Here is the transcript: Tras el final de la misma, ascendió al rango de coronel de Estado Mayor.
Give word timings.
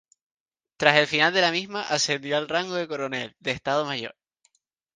Tras 0.77 0.95
el 0.95 1.05
final 1.05 1.31
de 1.31 1.41
la 1.41 1.51
misma, 1.51 1.83
ascendió 1.83 2.35
al 2.35 2.49
rango 2.49 2.73
de 2.73 2.87
coronel 2.87 3.35
de 3.37 3.51
Estado 3.51 3.85
Mayor. 3.85 4.15